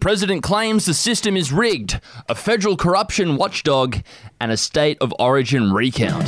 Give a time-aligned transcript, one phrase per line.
[0.00, 3.98] President claims the system is rigged, a federal corruption watchdog,
[4.40, 6.26] and a state of origin recount.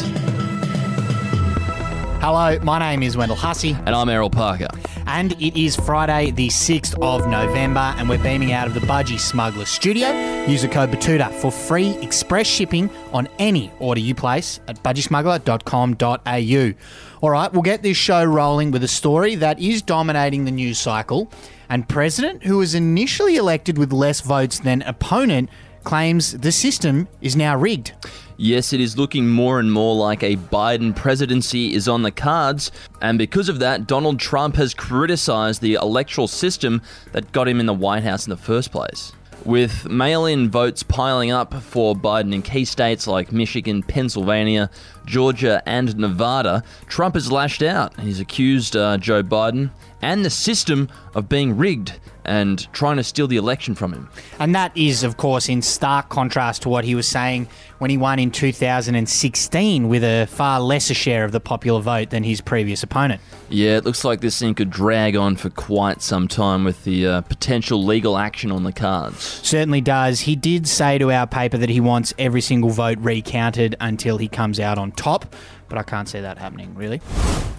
[2.21, 4.69] Hello, my name is Wendell Hussey, And I'm Errol Parker.
[5.07, 9.19] and it is Friday, the 6th of November, and we're beaming out of the Budgie
[9.19, 10.09] Smuggler studio.
[10.47, 16.75] Use the code BETOOTA for free express shipping on any order you place at budgiesmuggler.com.au.
[17.23, 20.79] All right, we'll get this show rolling with a story that is dominating the news
[20.79, 21.31] cycle,
[21.73, 25.49] and President, who was initially elected with less votes than opponent,
[25.85, 27.95] claims the system is now rigged.
[28.37, 32.73] Yes, it is looking more and more like a Biden presidency is on the cards,
[33.01, 36.83] and because of that, Donald Trump has criticized the electoral system
[37.13, 39.15] that got him in the White House in the first place.
[39.45, 44.71] With mail in votes piling up for Biden in key states like Michigan, Pennsylvania,
[45.05, 47.99] Georgia, and Nevada, Trump has lashed out.
[47.99, 49.71] He's accused uh, Joe Biden
[50.01, 54.09] and the system of being rigged and trying to steal the election from him.
[54.39, 57.97] And that is, of course, in stark contrast to what he was saying when he
[57.97, 62.83] won in 2016 with a far lesser share of the popular vote than his previous
[62.83, 63.21] opponent.
[63.49, 67.07] Yeah, it looks like this thing could drag on for quite some time with the
[67.07, 69.19] uh, potential legal action on the cards.
[69.19, 70.21] Certainly does.
[70.21, 74.29] He did say to our paper that he wants every single vote recounted until he
[74.29, 75.35] comes out on top,
[75.69, 77.01] but I can't see that happening, really.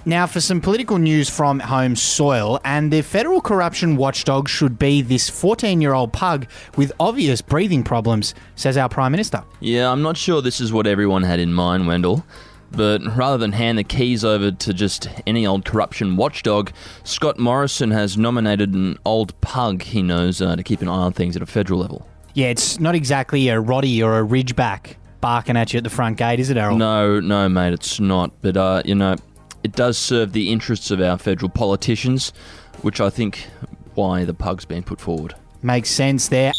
[0.06, 5.02] Now, for some political news from home soil, and the federal corruption watchdog should be
[5.02, 9.46] this 14 year old pug with obvious breathing problems, says our Prime Minister.
[9.62, 12.26] Yeah, I'm not sure this is what everyone had in mind, Wendell.
[12.72, 16.72] But rather than hand the keys over to just any old corruption watchdog,
[17.06, 21.14] Scott Morrison has nominated an old pug he knows uh, to keep an eye on
[21.14, 22.06] things at a federal level.
[22.34, 26.18] Yeah, it's not exactly a Roddy or a Ridgeback barking at you at the front
[26.18, 26.76] gate, is it, Errol?
[26.76, 28.32] No, no, mate, it's not.
[28.42, 29.16] But, uh, you know,
[29.64, 32.34] it does serve the interests of our federal politicians,
[32.82, 33.48] which I think
[33.96, 35.36] why the pug's been put forward.
[35.62, 36.52] Makes sense there.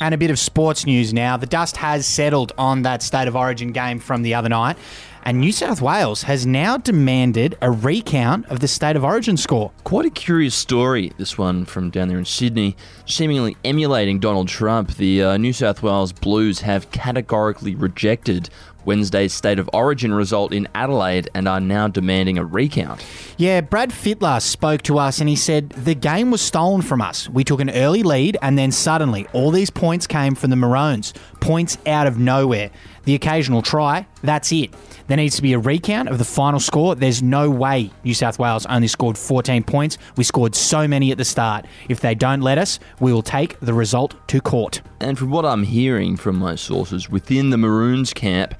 [0.00, 1.36] And a bit of sports news now.
[1.36, 4.76] The dust has settled on that State of Origin game from the other night,
[5.24, 9.70] and New South Wales has now demanded a recount of the State of Origin score.
[9.84, 12.76] Quite a curious story, this one from down there in Sydney.
[13.06, 18.50] Seemingly emulating Donald Trump, the uh, New South Wales Blues have categorically rejected
[18.84, 23.04] Wednesday's State of Origin result in Adelaide and are now demanding a recount.
[23.36, 27.28] Yeah, Brad Fittler spoke to us and he said the game was stolen from us.
[27.28, 31.14] We took an early lead and then suddenly all these points came from the Maroons.
[31.40, 32.70] Points out of nowhere.
[33.04, 34.72] The occasional try, that's it.
[35.08, 36.94] There needs to be a recount of the final score.
[36.94, 39.98] There's no way New South Wales only scored 14 points.
[40.16, 41.66] We scored so many at the start.
[41.88, 44.82] If they don't let us, we will take the result to court.
[45.00, 48.54] And from what I'm hearing from my sources within the Maroons camp,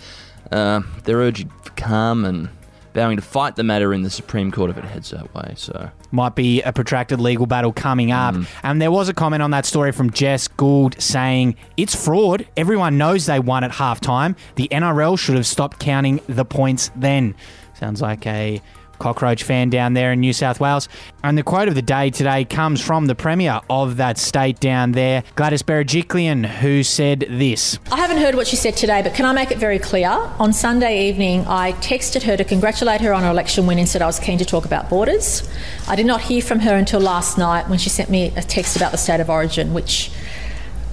[0.52, 2.48] uh, they're urging for calm and
[2.94, 5.54] vowing to fight the matter in the Supreme Court if it heads that way.
[5.56, 8.34] So might be a protracted legal battle coming up.
[8.62, 12.46] And there was a comment on that story from Jess Gould saying it's fraud.
[12.56, 14.36] Everyone knows they won at halftime.
[14.56, 17.34] The NRL should have stopped counting the points then.
[17.74, 18.60] Sounds like a
[19.02, 20.88] cockroach fan down there in New South Wales.
[21.24, 24.92] And the quote of the day today comes from the Premier of that state down
[24.92, 27.80] there, Gladys Berejiklian, who said this.
[27.90, 30.08] I haven't heard what she said today, but can I make it very clear?
[30.38, 34.02] On Sunday evening, I texted her to congratulate her on her election win and said
[34.02, 35.48] I was keen to talk about borders.
[35.88, 38.76] I did not hear from her until last night when she sent me a text
[38.76, 40.12] about the state of origin, which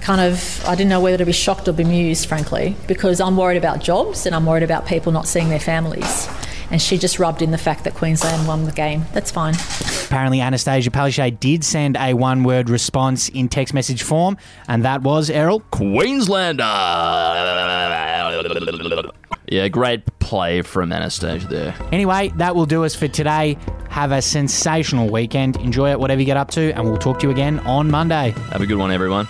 [0.00, 3.58] kind of, I didn't know whether to be shocked or bemused, frankly, because I'm worried
[3.58, 6.28] about jobs and I'm worried about people not seeing their families.
[6.70, 9.04] And she just rubbed in the fact that Queensland won the game.
[9.12, 9.54] That's fine.
[10.06, 14.36] Apparently, Annastacia Palaszczuk did send a one word response in text message form,
[14.68, 15.60] and that was Errol.
[15.70, 16.62] Queenslander.
[19.48, 21.74] Yeah, great play from Annastacia there.
[21.90, 23.56] Anyway, that will do us for today.
[23.88, 25.56] Have a sensational weekend.
[25.56, 28.30] Enjoy it, whatever you get up to, and we'll talk to you again on Monday.
[28.52, 29.26] Have a good one, everyone.